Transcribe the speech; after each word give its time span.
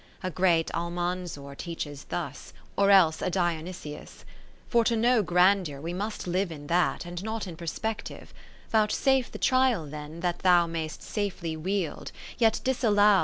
A 0.23 0.31
great 0.31 0.71
Almanzor 0.73 1.53
teaches 1.53 2.05
thus, 2.05 2.53
Or 2.75 2.89
else 2.89 3.21
a 3.21 3.29
Dionysius. 3.29 4.25
50 4.63 4.65
For 4.67 4.83
to 4.85 4.95
know 4.95 5.21
Grandeur 5.21 5.79
we 5.79 5.93
must 5.93 6.25
live 6.25 6.51
In 6.51 6.65
that, 6.65 7.05
and 7.05 7.23
not 7.23 7.45
in 7.45 7.55
perspective; 7.55 8.33
Vouchsafe 8.71 9.31
the 9.31 9.37
trial 9.37 9.85
then, 9.85 10.21
that 10.21 10.39
thou 10.39 10.65
Mayst 10.65 11.03
safely 11.03 11.55
wield, 11.55 12.11
yet 12.39 12.61
disallow 12.63 12.95
^ 13.11 13.11
Chorals 13.11 13.19